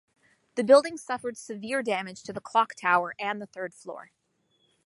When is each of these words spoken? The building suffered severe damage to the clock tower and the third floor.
The 0.55 0.63
building 0.63 0.97
suffered 0.97 1.37
severe 1.37 1.83
damage 1.83 2.23
to 2.23 2.33
the 2.33 2.41
clock 2.41 2.73
tower 2.73 3.13
and 3.19 3.39
the 3.39 3.45
third 3.45 3.71
floor. 3.75 4.09